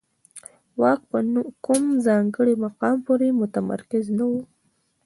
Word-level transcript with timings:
واک 0.79 1.01
په 1.11 1.19
کوم 1.65 1.83
ځانګړي 2.05 2.53
مقام 2.65 2.97
پورې 3.05 3.27
متمرکز 3.41 4.05
نه 4.17 4.25
و. 4.31 4.33